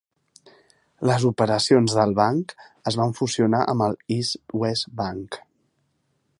Les 1.09 1.25
operacions 1.29 1.97
del 1.99 2.15
banc 2.21 2.55
es 2.93 2.99
van 3.03 3.15
fusionar 3.21 3.61
amb 3.75 3.87
el 3.89 3.97
East 4.19 4.43
West 4.65 4.93
Bank. 5.03 5.39